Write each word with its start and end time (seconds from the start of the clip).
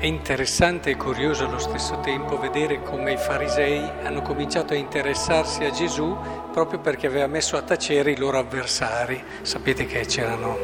È 0.00 0.06
interessante 0.06 0.88
e 0.88 0.96
curioso 0.96 1.44
allo 1.44 1.58
stesso 1.58 2.00
tempo 2.00 2.38
vedere 2.38 2.80
come 2.80 3.12
i 3.12 3.16
farisei 3.18 3.86
hanno 4.02 4.22
cominciato 4.22 4.72
a 4.72 4.76
interessarsi 4.76 5.62
a 5.64 5.70
Gesù 5.70 6.16
proprio 6.50 6.78
perché 6.78 7.06
aveva 7.06 7.26
messo 7.26 7.58
a 7.58 7.60
tacere 7.60 8.12
i 8.12 8.16
loro 8.16 8.38
avversari. 8.38 9.22
Sapete 9.42 9.84
che 9.84 10.06
c'erano 10.06 10.56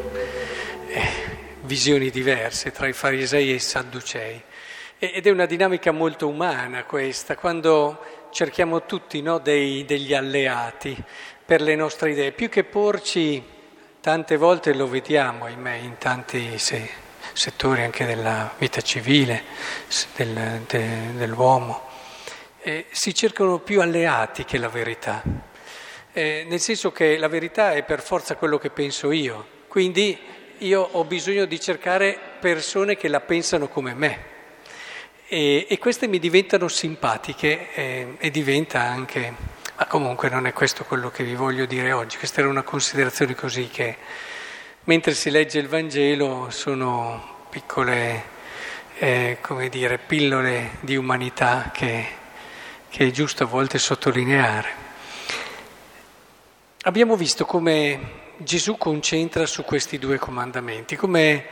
eh, 0.89 1.03
visioni 1.65 2.09
diverse 2.09 2.73
tra 2.73 2.89
i 2.89 2.95
farisei 2.95 3.51
e 3.51 3.57
i 3.57 3.59
sadducei. 3.59 4.43
Ed 4.99 5.27
è 5.27 5.31
una 5.31 5.45
dinamica 5.45 5.91
molto 5.91 6.29
umana 6.29 6.85
questa, 6.85 7.37
quando 7.37 8.29
cerchiamo 8.31 8.87
tutti 8.87 9.21
no, 9.21 9.37
dei, 9.37 9.85
degli 9.85 10.15
alleati 10.15 10.97
per 11.45 11.61
le 11.61 11.75
nostre 11.75 12.13
idee, 12.13 12.33
più 12.33 12.49
che 12.49 12.65
porci, 12.65 13.45
tante 14.01 14.39
volte 14.39 14.73
lo 14.73 14.89
vediamo, 14.89 15.45
ahimè, 15.45 15.75
in 15.75 15.99
tanti... 15.99 16.59
Sì, 16.59 17.05
settori 17.37 17.83
anche 17.83 18.07
della 18.07 18.55
vita 18.57 18.81
civile 18.81 19.45
del, 20.17 20.63
de, 20.67 21.13
dell'uomo. 21.15 21.85
Eh, 22.63 22.87
si 22.91 23.15
cercano 23.15 23.59
più 23.59 23.81
alleati 23.81 24.45
che 24.45 24.59
la 24.59 24.69
verità, 24.69 25.23
eh, 26.13 26.47
nel 26.49 26.61
senso 26.61 26.91
che 26.91 27.19
la 27.19 27.29
verità 27.29 27.75
è 27.75 27.85
per 27.85 28.01
forza 28.01 28.37
quello 28.37 28.59
che 28.59 28.71
penso 28.71 29.13
io, 29.13 29.47
quindi 29.69 30.19
io 30.59 30.81
ho 30.81 31.05
bisogno 31.05 31.45
di 31.45 31.61
cercare 31.61 32.19
persone 32.41 32.97
che 32.97 33.09
la 33.09 33.21
pensano 33.21 33.69
come 33.69 33.95
me. 33.95 34.35
E, 35.29 35.67
e 35.69 35.79
queste 35.79 36.09
mi 36.09 36.19
diventano 36.19 36.69
simpatiche 36.69 37.75
eh, 37.75 38.15
e 38.19 38.31
diventa 38.31 38.81
anche, 38.81 39.35
ma 39.77 39.85
comunque 39.87 40.31
non 40.31 40.47
è 40.47 40.53
questo 40.53 40.85
quello 40.85 41.11
che 41.11 41.23
vi 41.23 41.35
voglio 41.35 41.67
dire 41.67 41.93
oggi, 41.93 42.17
questa 42.17 42.41
era 42.41 42.49
una 42.49 42.63
considerazione 42.63 43.35
così 43.35 43.69
che 43.69 43.97
mentre 44.87 45.15
si 45.15 45.31
legge 45.31 45.59
il 45.59 45.67
Vangelo 45.67 46.49
sono 46.51 47.47
piccole, 47.51 48.23
eh, 48.99 49.39
come 49.41 49.69
dire, 49.69 49.99
pillole 49.99 50.79
di 50.81 50.95
umanità 50.95 51.71
che, 51.73 52.07
che 52.89 53.07
è 53.07 53.11
giusto 53.11 53.43
a 53.43 53.47
volte 53.47 53.79
sottolineare. 53.79 54.85
Abbiamo 56.83 57.17
visto 57.17 57.45
come 57.45 58.25
Gesù 58.37 58.77
concentra 58.77 59.45
su 59.45 59.65
questi 59.65 59.99
due 59.99 60.19
comandamenti, 60.19 60.95
come, 60.95 61.45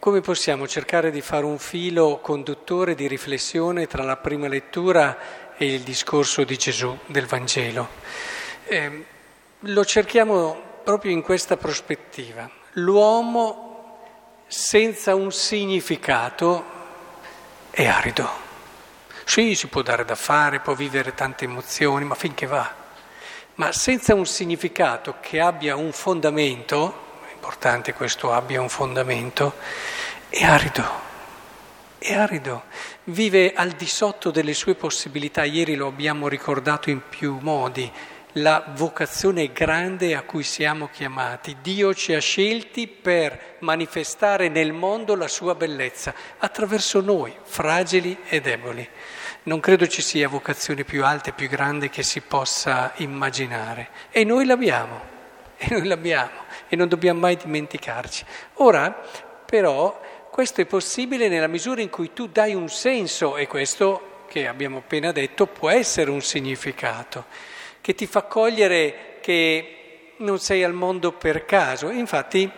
come, 0.00 0.20
possiamo 0.20 0.66
cercare 0.66 1.12
di 1.12 1.20
fare 1.20 1.44
un 1.44 1.58
filo 1.58 2.18
conduttore 2.20 2.96
di 2.96 3.06
riflessione 3.06 3.86
tra 3.86 4.02
la 4.02 4.16
prima 4.16 4.48
lettura 4.48 5.54
e 5.56 5.74
il 5.74 5.82
discorso 5.82 6.42
di 6.42 6.56
Gesù 6.56 6.98
del 7.06 7.26
Vangelo. 7.26 7.88
Eh, 8.64 9.04
lo 9.60 9.84
cerchiamo 9.84 10.80
proprio 10.82 11.12
in 11.12 11.22
questa 11.22 11.56
prospettiva 11.56 12.62
l'uomo 12.74 13.62
senza 14.46 15.14
un 15.14 15.30
significato 15.30 16.72
è 17.70 17.86
arido. 17.86 18.42
Sì, 19.24 19.54
si 19.54 19.68
può 19.68 19.82
dare 19.82 20.04
da 20.04 20.14
fare, 20.14 20.60
può 20.60 20.74
vivere 20.74 21.14
tante 21.14 21.44
emozioni, 21.44 22.04
ma 22.04 22.14
finché 22.14 22.46
va. 22.46 22.82
Ma 23.54 23.72
senza 23.72 24.14
un 24.14 24.26
significato 24.26 25.16
che 25.20 25.40
abbia 25.40 25.76
un 25.76 25.92
fondamento, 25.92 27.02
è 27.28 27.32
importante 27.32 27.94
questo 27.94 28.32
abbia 28.32 28.60
un 28.60 28.68
fondamento, 28.68 29.54
è 30.28 30.44
arido. 30.44 31.02
È 31.98 32.12
arido, 32.12 32.64
vive 33.04 33.54
al 33.54 33.70
di 33.70 33.86
sotto 33.86 34.30
delle 34.30 34.52
sue 34.52 34.74
possibilità, 34.74 35.44
ieri 35.44 35.74
lo 35.74 35.86
abbiamo 35.86 36.28
ricordato 36.28 36.90
in 36.90 37.00
più 37.08 37.38
modi, 37.40 37.90
la 38.38 38.64
vocazione 38.74 39.52
grande 39.52 40.14
a 40.16 40.22
cui 40.22 40.42
siamo 40.42 40.88
chiamati. 40.88 41.56
Dio 41.60 41.94
ci 41.94 42.14
ha 42.14 42.20
scelti 42.20 42.88
per 42.88 43.56
manifestare 43.60 44.48
nel 44.48 44.72
mondo 44.72 45.14
la 45.14 45.28
sua 45.28 45.54
bellezza 45.54 46.12
attraverso 46.38 47.00
noi, 47.00 47.32
fragili 47.42 48.16
e 48.28 48.40
deboli. 48.40 48.88
Non 49.44 49.60
credo 49.60 49.86
ci 49.86 50.02
sia 50.02 50.28
vocazione 50.28 50.84
più 50.84 51.04
alta 51.04 51.30
e 51.30 51.34
più 51.34 51.48
grande 51.48 51.90
che 51.90 52.02
si 52.02 52.22
possa 52.22 52.92
immaginare. 52.96 53.90
E 54.10 54.24
noi 54.24 54.46
l'abbiamo, 54.46 55.00
e 55.56 55.66
noi 55.70 55.86
l'abbiamo, 55.86 56.44
e 56.68 56.76
non 56.76 56.88
dobbiamo 56.88 57.20
mai 57.20 57.36
dimenticarci. 57.36 58.24
Ora, 58.54 59.00
però, 59.46 60.00
questo 60.30 60.60
è 60.60 60.64
possibile 60.64 61.28
nella 61.28 61.46
misura 61.46 61.82
in 61.82 61.90
cui 61.90 62.12
tu 62.12 62.26
dai 62.26 62.54
un 62.54 62.68
senso, 62.68 63.36
e 63.36 63.46
questo 63.46 64.24
che 64.26 64.48
abbiamo 64.48 64.78
appena 64.78 65.12
detto 65.12 65.46
può 65.46 65.70
essere 65.70 66.10
un 66.10 66.22
significato 66.22 67.52
che 67.84 67.94
ti 67.94 68.06
fa 68.06 68.22
cogliere 68.22 69.18
che 69.20 70.12
non 70.16 70.38
sei 70.38 70.64
al 70.64 70.72
mondo 70.72 71.12
per 71.12 71.44
caso. 71.44 71.90
Infatti 71.90 72.50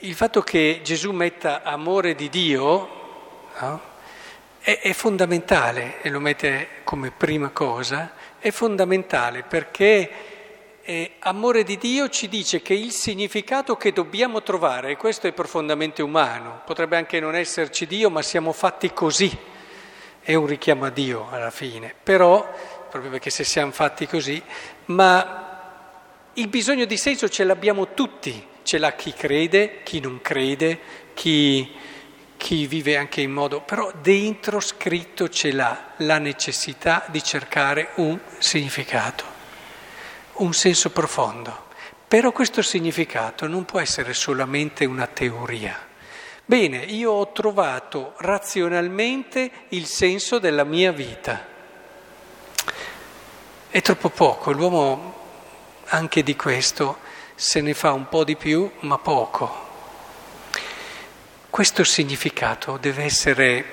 il 0.00 0.14
fatto 0.16 0.42
che 0.42 0.80
Gesù 0.82 1.12
metta 1.12 1.62
amore 1.62 2.16
di 2.16 2.28
Dio 2.28 2.88
no, 3.60 3.80
è, 4.58 4.80
è 4.82 4.92
fondamentale 4.92 6.02
e 6.02 6.10
lo 6.10 6.18
mette 6.18 6.68
come 6.82 7.12
prima 7.12 7.50
cosa, 7.50 8.14
è 8.40 8.50
fondamentale 8.50 9.44
perché 9.44 10.10
eh, 10.82 11.12
amore 11.20 11.62
di 11.62 11.78
Dio 11.78 12.08
ci 12.08 12.28
dice 12.28 12.60
che 12.60 12.74
il 12.74 12.90
significato 12.90 13.76
che 13.76 13.92
dobbiamo 13.92 14.42
trovare, 14.42 14.90
e 14.90 14.96
questo 14.96 15.28
è 15.28 15.32
profondamente 15.32 16.02
umano, 16.02 16.62
potrebbe 16.64 16.96
anche 16.96 17.20
non 17.20 17.36
esserci 17.36 17.86
Dio, 17.86 18.10
ma 18.10 18.20
siamo 18.20 18.50
fatti 18.50 18.92
così, 18.92 19.30
è 20.20 20.34
un 20.34 20.46
richiamo 20.46 20.86
a 20.86 20.90
Dio 20.90 21.28
alla 21.30 21.52
fine, 21.52 21.94
però 22.02 22.50
proprio 22.94 23.10
perché 23.10 23.30
se 23.30 23.42
siamo 23.42 23.72
fatti 23.72 24.06
così, 24.06 24.40
ma 24.84 26.30
il 26.34 26.46
bisogno 26.46 26.84
di 26.84 26.96
senso 26.96 27.28
ce 27.28 27.42
l'abbiamo 27.42 27.92
tutti, 27.92 28.46
ce 28.62 28.78
l'ha 28.78 28.92
chi 28.92 29.12
crede, 29.12 29.80
chi 29.82 29.98
non 29.98 30.20
crede, 30.20 30.78
chi, 31.12 31.74
chi 32.36 32.68
vive 32.68 32.96
anche 32.96 33.20
in 33.20 33.32
modo, 33.32 33.62
però 33.62 33.90
dentro 34.00 34.60
scritto 34.60 35.28
ce 35.28 35.50
l'ha 35.50 35.94
la 35.96 36.18
necessità 36.18 37.04
di 37.08 37.20
cercare 37.20 37.88
un 37.96 38.16
significato, 38.38 39.24
un 40.34 40.52
senso 40.52 40.90
profondo. 40.90 41.66
Però 42.06 42.30
questo 42.30 42.62
significato 42.62 43.48
non 43.48 43.64
può 43.64 43.80
essere 43.80 44.14
solamente 44.14 44.84
una 44.84 45.08
teoria. 45.08 45.76
Bene, 46.44 46.76
io 46.76 47.10
ho 47.10 47.32
trovato 47.32 48.14
razionalmente 48.18 49.50
il 49.70 49.86
senso 49.86 50.38
della 50.38 50.62
mia 50.62 50.92
vita. 50.92 51.53
È 53.74 53.82
troppo 53.82 54.08
poco, 54.08 54.52
l'uomo 54.52 55.14
anche 55.86 56.22
di 56.22 56.36
questo 56.36 56.98
se 57.34 57.60
ne 57.60 57.74
fa 57.74 57.90
un 57.90 58.08
po' 58.08 58.22
di 58.22 58.36
più, 58.36 58.70
ma 58.82 58.98
poco. 58.98 59.66
Questo 61.50 61.82
significato 61.82 62.76
deve 62.76 63.02
essere, 63.02 63.64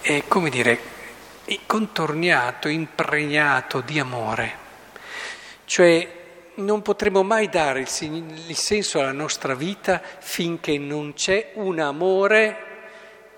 eh, 0.00 0.22
come 0.28 0.48
dire, 0.48 0.78
contorniato, 1.66 2.68
impregnato 2.68 3.80
di 3.80 3.98
amore. 3.98 4.56
Cioè 5.64 6.08
non 6.54 6.80
potremo 6.80 7.24
mai 7.24 7.48
dare 7.48 7.80
il, 7.80 7.88
il 8.46 8.56
senso 8.56 9.00
alla 9.00 9.10
nostra 9.10 9.56
vita 9.56 10.00
finché 10.20 10.78
non 10.78 11.14
c'è 11.14 11.50
un 11.54 11.80
amore 11.80 12.66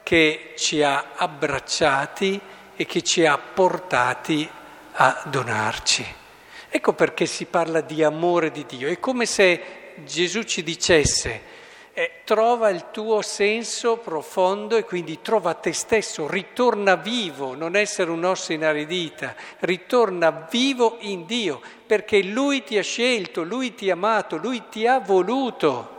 che 0.02 0.52
ci 0.58 0.82
ha 0.82 1.12
abbracciati 1.16 2.38
e 2.76 2.84
che 2.84 3.00
ci 3.00 3.24
ha 3.24 3.38
portati 3.38 4.58
a 4.92 5.22
donarci. 5.26 6.04
Ecco 6.68 6.92
perché 6.92 7.26
si 7.26 7.46
parla 7.46 7.80
di 7.80 8.02
amore 8.02 8.50
di 8.50 8.64
Dio. 8.66 8.88
È 8.88 8.98
come 9.00 9.26
se 9.26 9.62
Gesù 10.04 10.42
ci 10.42 10.62
dicesse 10.62 11.58
eh, 11.92 12.22
trova 12.24 12.70
il 12.70 12.86
tuo 12.92 13.20
senso 13.20 13.96
profondo 13.96 14.76
e 14.76 14.84
quindi 14.84 15.20
trova 15.20 15.54
te 15.54 15.72
stesso, 15.72 16.28
ritorna 16.28 16.94
vivo, 16.94 17.54
non 17.54 17.76
essere 17.76 18.10
un'ossa 18.10 18.52
inaridita, 18.52 19.34
ritorna 19.60 20.46
vivo 20.50 20.98
in 21.00 21.26
Dio, 21.26 21.60
perché 21.86 22.22
Lui 22.22 22.62
ti 22.62 22.78
ha 22.78 22.82
scelto, 22.82 23.42
Lui 23.42 23.74
ti 23.74 23.90
ha 23.90 23.94
amato, 23.94 24.36
Lui 24.36 24.62
ti 24.70 24.86
ha 24.86 24.98
voluto. 24.98 25.98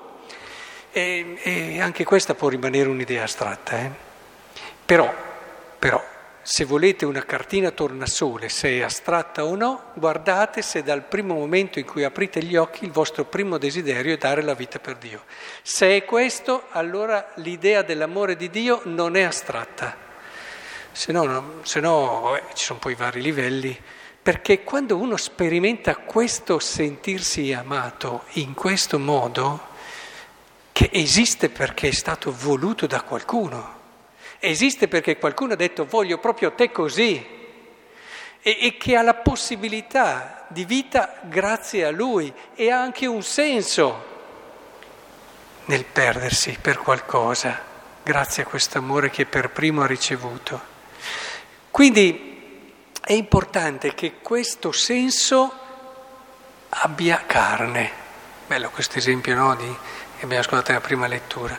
E, 0.91 1.37
e 1.43 1.81
anche 1.81 2.03
questa 2.03 2.33
può 2.33 2.47
rimanere 2.47 2.89
un'idea 2.89 3.23
astratta, 3.23 3.79
eh? 3.79 3.91
però, 4.83 5.13
però 5.77 6.10
se 6.43 6.65
volete 6.65 7.05
una 7.05 7.23
cartina 7.23 7.69
tornasole, 7.69 8.49
se 8.49 8.69
è 8.69 8.81
astratta 8.81 9.45
o 9.45 9.55
no, 9.55 9.91
guardate 9.93 10.61
se 10.61 10.81
dal 10.81 11.03
primo 11.03 11.35
momento 11.35 11.77
in 11.77 11.85
cui 11.85 12.03
aprite 12.03 12.43
gli 12.43 12.55
occhi 12.55 12.85
il 12.85 12.91
vostro 12.91 13.25
primo 13.25 13.57
desiderio 13.57 14.13
è 14.13 14.17
dare 14.17 14.41
la 14.41 14.55
vita 14.55 14.79
per 14.79 14.95
Dio. 14.95 15.23
Se 15.61 15.95
è 15.95 16.03
questo, 16.03 16.63
allora 16.71 17.31
l'idea 17.35 17.83
dell'amore 17.83 18.35
di 18.35 18.49
Dio 18.49 18.81
non 18.85 19.15
è 19.15 19.21
astratta. 19.21 19.95
Se 20.91 21.11
no, 21.11 21.23
no, 21.23 21.53
se 21.61 21.79
no 21.79 22.35
eh, 22.35 22.43
ci 22.53 22.65
sono 22.65 22.79
poi 22.79 22.95
vari 22.95 23.21
livelli, 23.21 23.79
perché 24.21 24.63
quando 24.63 24.97
uno 24.97 25.17
sperimenta 25.17 25.95
questo 25.95 26.59
sentirsi 26.59 27.53
amato 27.53 28.23
in 28.33 28.53
questo 28.53 28.97
modo, 28.99 29.69
che 30.71 30.89
esiste 30.91 31.49
perché 31.49 31.89
è 31.89 31.93
stato 31.93 32.35
voluto 32.35 32.87
da 32.87 33.01
qualcuno, 33.03 33.79
esiste 34.41 34.87
perché 34.87 35.17
qualcuno 35.17 35.53
ha 35.53 35.55
detto 35.55 35.85
voglio 35.85 36.17
proprio 36.17 36.51
te 36.53 36.71
così 36.71 37.25
e, 38.41 38.57
e 38.59 38.77
che 38.77 38.95
ha 38.95 39.01
la 39.01 39.13
possibilità 39.13 40.45
di 40.47 40.65
vita 40.65 41.19
grazie 41.23 41.85
a 41.85 41.91
lui 41.91 42.33
e 42.55 42.71
ha 42.71 42.81
anche 42.81 43.05
un 43.05 43.21
senso 43.21 44.09
nel 45.65 45.85
perdersi 45.85 46.57
per 46.59 46.79
qualcosa. 46.79 47.69
grazie 48.03 48.43
a 48.43 48.47
questo 48.47 48.79
amore 48.79 49.11
che 49.11 49.25
per 49.25 49.51
primo 49.51 49.83
ha 49.83 49.85
ricevuto. 49.85 50.69
Quindi 51.69 52.29
è 52.99 53.13
importante 53.13 53.93
che 53.93 54.15
questo 54.21 54.71
senso 54.71 55.53
abbia 56.69 57.23
carne. 57.25 57.99
Bello 58.47 58.69
questo 58.71 58.97
esempio 58.97 59.35
no, 59.35 59.55
di, 59.55 59.65
che 60.17 60.25
abbiamo 60.25 60.41
ascoltato 60.41 60.71
nella 60.71 60.83
prima 60.83 61.07
lettura. 61.07 61.57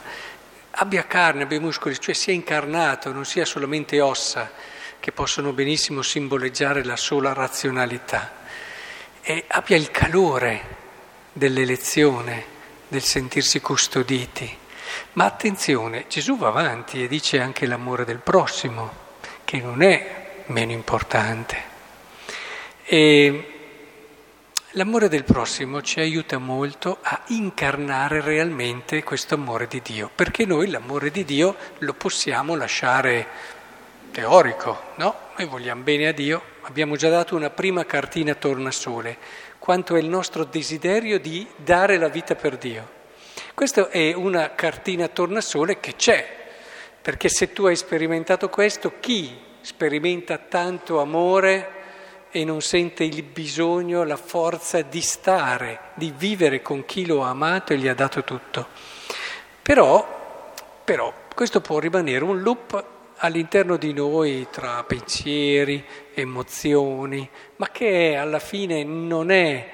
Abbia 0.74 1.06
carne, 1.06 1.42
abbia 1.42 1.60
muscoli, 1.60 1.98
cioè 2.00 2.14
sia 2.14 2.32
incarnato, 2.32 3.12
non 3.12 3.24
sia 3.24 3.44
solamente 3.44 4.00
ossa 4.00 4.50
che 4.98 5.12
possono 5.12 5.52
benissimo 5.52 6.00
simboleggiare 6.00 6.82
la 6.84 6.96
sola 6.96 7.32
razionalità. 7.32 8.40
E 9.20 9.44
abbia 9.48 9.76
il 9.76 9.90
calore 9.90 10.76
dell'elezione, 11.32 12.44
del 12.88 13.02
sentirsi 13.02 13.60
custoditi. 13.60 14.58
Ma 15.12 15.24
attenzione, 15.24 16.06
Gesù 16.08 16.36
va 16.36 16.48
avanti 16.48 17.02
e 17.02 17.08
dice 17.08 17.40
anche 17.40 17.66
l'amore 17.66 18.04
del 18.04 18.18
prossimo, 18.18 18.90
che 19.44 19.58
non 19.58 19.82
è 19.82 20.42
meno 20.46 20.72
importante. 20.72 21.62
E 22.84 23.51
l'amore 24.72 25.08
del 25.08 25.24
prossimo 25.24 25.82
ci 25.82 26.00
aiuta 26.00 26.38
molto 26.38 26.98
a 27.02 27.22
incarnare 27.28 28.22
realmente 28.22 29.02
questo 29.02 29.34
amore 29.34 29.66
di 29.66 29.82
Dio, 29.82 30.10
perché 30.14 30.46
noi 30.46 30.70
l'amore 30.70 31.10
di 31.10 31.24
Dio 31.24 31.56
lo 31.78 31.92
possiamo 31.92 32.54
lasciare 32.54 33.26
teorico, 34.12 34.92
no? 34.96 35.14
Noi 35.36 35.46
vogliamo 35.46 35.82
bene 35.82 36.08
a 36.08 36.12
Dio, 36.12 36.42
abbiamo 36.62 36.96
già 36.96 37.10
dato 37.10 37.36
una 37.36 37.50
prima 37.50 37.84
cartina 37.84 38.34
tornasole, 38.34 39.18
quanto 39.58 39.94
è 39.94 40.00
il 40.00 40.08
nostro 40.08 40.44
desiderio 40.44 41.18
di 41.18 41.46
dare 41.56 41.98
la 41.98 42.08
vita 42.08 42.34
per 42.34 42.56
Dio. 42.56 43.00
Questa 43.52 43.90
è 43.90 44.14
una 44.14 44.54
cartina 44.54 45.08
tornasole 45.08 45.80
che 45.80 45.96
c'è, 45.96 46.26
perché 47.02 47.28
se 47.28 47.52
tu 47.52 47.66
hai 47.66 47.76
sperimentato 47.76 48.48
questo, 48.48 48.94
chi 49.00 49.38
sperimenta 49.60 50.38
tanto 50.38 51.00
amore 51.00 51.80
e 52.32 52.44
non 52.44 52.62
sente 52.62 53.04
il 53.04 53.22
bisogno, 53.22 54.04
la 54.04 54.16
forza 54.16 54.80
di 54.80 55.02
stare, 55.02 55.90
di 55.94 56.12
vivere 56.16 56.62
con 56.62 56.86
chi 56.86 57.04
lo 57.04 57.22
ha 57.22 57.28
amato 57.28 57.74
e 57.74 57.76
gli 57.76 57.86
ha 57.86 57.94
dato 57.94 58.24
tutto? 58.24 58.68
Però, 59.60 60.54
però 60.82 61.12
questo 61.34 61.60
può 61.60 61.78
rimanere 61.78 62.24
un 62.24 62.40
loop 62.40 62.84
all'interno 63.18 63.76
di 63.76 63.92
noi 63.92 64.48
tra 64.50 64.82
pensieri, 64.84 65.84
emozioni, 66.14 67.28
ma 67.56 67.68
che 67.70 68.16
alla 68.16 68.38
fine 68.38 68.82
non 68.82 69.30
è 69.30 69.70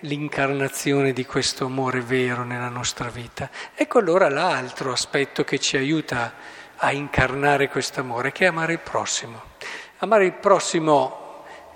l'incarnazione 0.00 1.14
di 1.14 1.24
questo 1.24 1.64
amore 1.64 2.02
vero 2.02 2.44
nella 2.44 2.68
nostra 2.68 3.08
vita. 3.08 3.48
Ecco 3.74 3.98
allora 3.98 4.28
l'altro 4.28 4.92
aspetto 4.92 5.44
che 5.44 5.58
ci 5.58 5.78
aiuta 5.78 6.34
a 6.76 6.92
incarnare 6.92 7.68
questo 7.68 8.00
amore, 8.00 8.32
che 8.32 8.44
è 8.44 8.48
amare 8.48 8.74
il 8.74 8.80
prossimo. 8.80 9.40
Amare 9.98 10.26
il 10.26 10.32
prossimo 10.32 11.21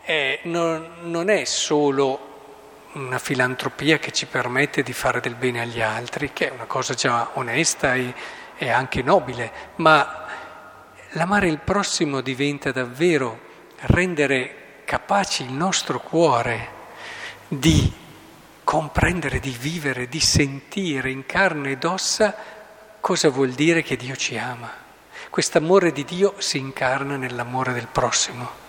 è, 0.06 0.38
non, 0.44 0.88
non, 1.02 1.28
è 1.28 1.44
solo 1.44 2.90
una 2.92 3.18
filantropia 3.18 3.98
che 3.98 4.12
ci 4.12 4.26
permette 4.26 4.84
di 4.84 4.92
fare 4.92 5.18
del 5.18 5.34
bene 5.34 5.62
agli 5.62 5.82
altri, 5.82 6.32
che 6.32 6.48
è 6.48 6.52
una 6.52 6.66
cosa 6.66 6.94
già 6.94 7.30
onesta 7.34 7.96
e, 7.96 8.14
e 8.56 8.70
anche 8.70 9.02
nobile, 9.02 9.50
ma 9.76 10.26
l'amare 11.10 11.48
il 11.48 11.58
prossimo 11.58 12.20
diventa 12.20 12.70
davvero 12.70 13.40
rendere 13.80 14.82
capaci 14.84 15.42
il 15.42 15.52
nostro 15.52 15.98
cuore 15.98 16.68
di 17.48 17.92
comprendere, 18.62 19.40
di 19.40 19.56
vivere, 19.58 20.08
di 20.08 20.20
sentire 20.20 21.10
in 21.10 21.26
carne 21.26 21.72
ed 21.72 21.84
ossa 21.84 22.32
cosa 23.00 23.28
vuol 23.28 23.50
dire 23.50 23.82
che 23.82 23.96
Dio 23.96 24.14
ci 24.14 24.38
ama. 24.38 24.70
Quest'amore 25.30 25.90
di 25.90 26.04
Dio 26.04 26.34
si 26.38 26.58
incarna 26.58 27.16
nell'amore 27.16 27.72
del 27.72 27.88
prossimo. 27.88 28.65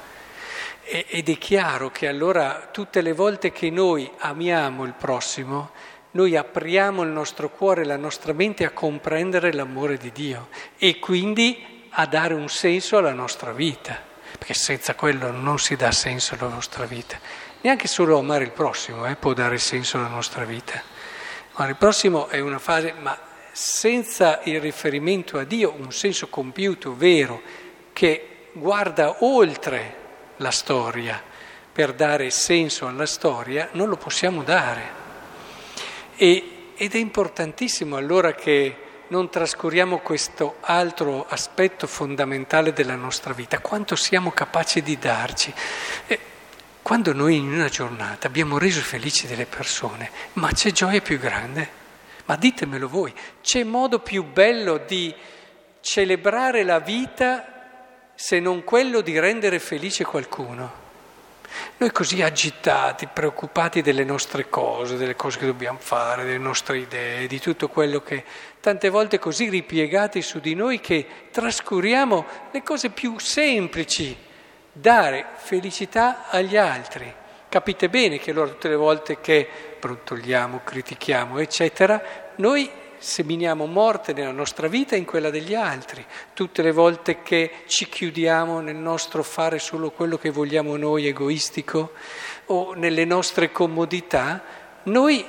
Ed 0.89 1.27
è 1.27 1.37
chiaro 1.37 1.89
che 1.89 2.07
allora 2.07 2.69
tutte 2.71 3.01
le 3.01 3.11
volte 3.11 3.51
che 3.51 3.69
noi 3.69 4.09
amiamo 4.19 4.85
il 4.85 4.93
prossimo, 4.93 5.71
noi 6.11 6.37
apriamo 6.37 7.03
il 7.03 7.09
nostro 7.09 7.49
cuore, 7.49 7.83
la 7.83 7.97
nostra 7.97 8.31
mente 8.31 8.63
a 8.63 8.69
comprendere 8.69 9.51
l'amore 9.51 9.97
di 9.97 10.13
Dio 10.13 10.47
e 10.77 10.97
quindi 10.99 11.89
a 11.89 12.05
dare 12.05 12.33
un 12.33 12.47
senso 12.47 12.95
alla 12.95 13.11
nostra 13.11 13.51
vita, 13.51 14.01
perché 14.37 14.53
senza 14.53 14.95
quello 14.95 15.29
non 15.29 15.59
si 15.59 15.75
dà 15.75 15.91
senso 15.91 16.35
alla 16.35 16.47
nostra 16.47 16.85
vita. 16.85 17.19
Neanche 17.59 17.87
solo 17.87 18.17
amare 18.17 18.45
il 18.45 18.51
prossimo 18.51 19.05
eh, 19.07 19.17
può 19.17 19.33
dare 19.33 19.57
senso 19.57 19.97
alla 19.97 20.07
nostra 20.07 20.45
vita. 20.45 20.81
Amare 21.55 21.71
il 21.71 21.77
prossimo 21.77 22.29
è 22.29 22.39
una 22.39 22.59
fase, 22.59 22.93
ma 22.97 23.19
senza 23.51 24.39
il 24.45 24.61
riferimento 24.61 25.37
a 25.37 25.43
Dio, 25.43 25.75
un 25.77 25.91
senso 25.91 26.29
compiuto, 26.29 26.95
vero, 26.95 27.41
che 27.91 28.51
guarda 28.53 29.17
oltre 29.25 30.05
la 30.37 30.51
storia 30.51 31.21
per 31.77 31.93
dare 31.93 32.31
senso 32.31 32.87
alla 32.87 33.05
storia, 33.05 33.69
non 33.73 33.87
lo 33.87 33.97
possiamo 33.97 34.41
dare. 34.41 35.05
E, 36.15 36.71
ed 36.75 36.95
è 36.95 36.97
importantissimo 36.97 37.97
allora 37.97 38.33
che 38.33 38.75
non 39.09 39.29
trascuriamo 39.29 39.99
questo 39.99 40.55
altro 40.61 41.27
aspetto 41.29 41.85
fondamentale 41.85 42.73
della 42.73 42.95
nostra 42.95 43.31
vita, 43.33 43.59
quanto 43.59 43.95
siamo 43.95 44.31
capaci 44.31 44.81
di 44.81 44.97
darci. 44.97 45.53
E, 46.07 46.19
quando 46.81 47.13
noi 47.13 47.35
in 47.35 47.53
una 47.53 47.69
giornata 47.69 48.25
abbiamo 48.25 48.57
reso 48.57 48.81
felici 48.81 49.27
delle 49.27 49.45
persone, 49.45 50.09
ma 50.33 50.51
c'è 50.51 50.71
gioia 50.71 51.01
più 51.01 51.19
grande? 51.19 51.69
Ma 52.25 52.35
ditemelo 52.37 52.87
voi, 52.87 53.13
c'è 53.43 53.63
modo 53.63 53.99
più 53.99 54.23
bello 54.23 54.77
di 54.77 55.13
celebrare 55.81 56.63
la 56.63 56.79
vita 56.79 57.56
se 58.19 58.39
non 58.39 58.63
quello 58.63 59.01
di 59.01 59.19
rendere 59.19 59.59
felice 59.59 60.03
qualcuno? 60.03 60.85
Noi 61.77 61.91
così 61.91 62.23
agitati, 62.23 63.07
preoccupati 63.07 63.83
delle 63.83 64.03
nostre 64.03 64.49
cose, 64.49 64.97
delle 64.97 65.15
cose 65.15 65.37
che 65.37 65.45
dobbiamo 65.45 65.77
fare, 65.79 66.23
delle 66.23 66.39
nostre 66.39 66.79
idee, 66.79 67.27
di 67.27 67.39
tutto 67.39 67.69
quello 67.69 68.01
che 68.01 68.23
tante 68.59 68.89
volte 68.89 69.19
così 69.19 69.49
ripiegati 69.49 70.23
su 70.23 70.39
di 70.39 70.55
noi 70.55 70.79
che 70.79 71.05
trascuriamo 71.29 72.25
le 72.51 72.63
cose 72.63 72.89
più 72.89 73.19
semplici 73.19 74.17
dare 74.71 75.27
felicità 75.35 76.27
agli 76.27 76.57
altri. 76.57 77.13
Capite 77.47 77.87
bene 77.87 78.17
che 78.17 78.31
allora 78.31 78.49
tutte 78.49 78.69
le 78.69 78.75
volte 78.75 79.21
che 79.21 79.47
brontoliamo, 79.79 80.61
critichiamo, 80.63 81.37
eccetera, 81.37 82.01
noi 82.37 82.67
seminiamo 82.97 83.65
morte 83.65 84.13
nella 84.13 84.31
nostra 84.31 84.67
vita 84.67 84.95
e 84.95 84.99
in 84.99 85.05
quella 85.05 85.29
degli 85.29 85.53
altri. 85.53 86.05
Tutte 86.33 86.61
le 86.61 86.71
volte 86.71 87.21
che 87.21 87.63
ci 87.67 87.87
chiudiamo 87.87 88.59
nel 88.59 88.75
nostro 88.75 89.23
fare 89.23 89.59
solo 89.59 89.91
quello 89.91 90.17
che 90.17 90.29
vogliamo 90.29 90.75
noi, 90.77 91.07
egoistico, 91.07 91.93
o 92.47 92.73
nelle 92.73 93.05
nostre 93.05 93.51
comodità, 93.51 94.41
noi 94.83 95.23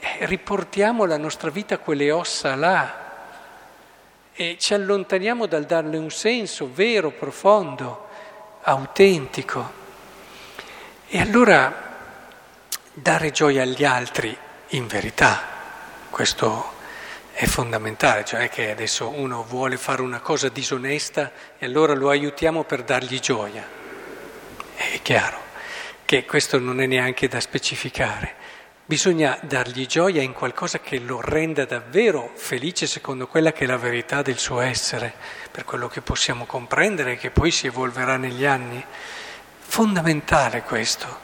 eh, 0.00 0.26
riportiamo 0.26 1.04
la 1.04 1.16
nostra 1.16 1.50
vita 1.50 1.74
a 1.76 1.78
quelle 1.78 2.10
ossa 2.10 2.54
là 2.54 3.00
e 4.34 4.56
ci 4.58 4.74
allontaniamo 4.74 5.46
dal 5.46 5.64
darle 5.64 5.98
un 5.98 6.10
senso 6.10 6.70
vero, 6.72 7.10
profondo 7.10 8.08
autentico. 8.62 9.80
E 11.08 11.20
allora 11.20 11.90
dare 12.94 13.30
gioia 13.30 13.62
agli 13.62 13.84
altri 13.84 14.36
in 14.68 14.86
verità, 14.86 15.40
questo 16.08 16.80
è 17.32 17.46
fondamentale, 17.46 18.24
cioè 18.24 18.48
che 18.48 18.70
adesso 18.70 19.08
uno 19.08 19.42
vuole 19.42 19.76
fare 19.76 20.02
una 20.02 20.20
cosa 20.20 20.48
disonesta 20.48 21.32
e 21.58 21.66
allora 21.66 21.94
lo 21.94 22.10
aiutiamo 22.10 22.64
per 22.64 22.82
dargli 22.82 23.18
gioia. 23.20 23.66
È 24.74 25.00
chiaro 25.02 25.38
che 26.04 26.26
questo 26.26 26.58
non 26.58 26.80
è 26.80 26.86
neanche 26.86 27.28
da 27.28 27.40
specificare. 27.40 28.34
Bisogna 28.84 29.38
dargli 29.42 29.86
gioia 29.86 30.20
in 30.20 30.34
qualcosa 30.34 30.80
che 30.80 30.98
lo 30.98 31.20
renda 31.22 31.64
davvero 31.64 32.32
felice 32.34 32.86
secondo 32.86 33.26
quella 33.26 33.52
che 33.52 33.64
è 33.64 33.66
la 33.66 33.78
verità 33.78 34.20
del 34.20 34.38
suo 34.38 34.60
essere, 34.60 35.14
per 35.50 35.64
quello 35.64 35.88
che 35.88 36.02
possiamo 36.02 36.44
comprendere 36.44 37.12
e 37.12 37.16
che 37.16 37.30
poi 37.30 37.50
si 37.50 37.66
evolverà 37.66 38.18
negli 38.18 38.44
anni. 38.44 38.84
Fondamentale 39.58 40.62
questo. 40.62 41.20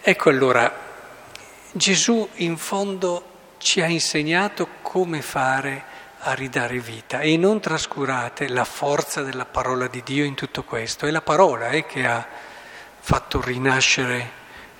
Ecco 0.00 0.30
allora, 0.30 0.72
Gesù 1.72 2.26
in 2.36 2.56
fondo 2.56 3.34
ci 3.58 3.80
ha 3.80 3.86
insegnato 3.86 4.68
come 4.82 5.22
fare 5.22 5.94
a 6.20 6.32
ridare 6.32 6.78
vita 6.78 7.20
e 7.20 7.36
non 7.36 7.60
trascurate 7.60 8.48
la 8.48 8.64
forza 8.64 9.22
della 9.22 9.44
parola 9.44 9.86
di 9.86 10.02
Dio 10.04 10.24
in 10.24 10.34
tutto 10.34 10.64
questo. 10.64 11.06
È 11.06 11.10
la 11.10 11.20
parola 11.20 11.70
eh, 11.70 11.86
che 11.86 12.06
ha 12.06 12.26
fatto 12.98 13.40
rinascere 13.40 14.30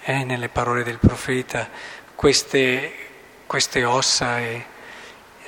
eh, 0.03 0.25
nelle 0.25 0.49
parole 0.49 0.83
del 0.83 0.99
profeta 0.99 1.69
queste, 2.15 2.93
queste 3.47 3.85
ossa 3.85 4.41
e 4.41 4.65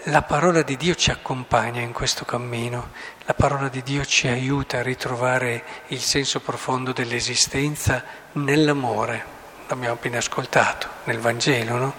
la 0.05 0.23
parola 0.23 0.63
di 0.63 0.77
Dio 0.77 0.95
ci 0.95 1.11
accompagna 1.11 1.81
in 1.81 1.93
questo 1.93 2.25
cammino, 2.25 2.91
la 3.25 3.35
parola 3.35 3.69
di 3.69 3.83
Dio 3.83 4.05
ci 4.05 4.29
aiuta 4.29 4.79
a 4.79 4.83
ritrovare 4.83 5.65
il 5.89 6.01
senso 6.01 6.41
profondo 6.41 6.93
dell'esistenza 6.93 8.05
nell'amore, 8.33 9.25
l'abbiamo 9.67 9.95
appena 9.95 10.19
ascoltato 10.19 10.89
nel 11.05 11.19
Vangelo, 11.19 11.77
no? 11.77 11.95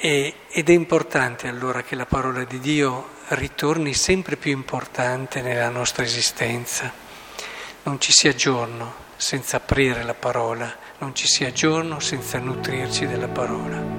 E, 0.00 0.34
ed 0.48 0.70
è 0.70 0.72
importante 0.72 1.48
allora 1.48 1.82
che 1.82 1.96
la 1.96 2.06
parola 2.06 2.44
di 2.44 2.60
Dio 2.60 3.16
ritorni 3.30 3.94
sempre 3.94 4.36
più 4.36 4.52
importante 4.52 5.42
nella 5.42 5.70
nostra 5.70 6.04
esistenza. 6.04 6.92
Non 7.82 8.00
ci 8.00 8.12
sia 8.12 8.32
giorno 8.32 9.06
senza 9.16 9.56
aprire 9.56 10.04
la 10.04 10.14
parola, 10.14 10.72
non 10.98 11.16
ci 11.16 11.26
sia 11.26 11.50
giorno 11.50 11.98
senza 11.98 12.38
nutrirci 12.38 13.06
della 13.06 13.26
parola. 13.26 13.97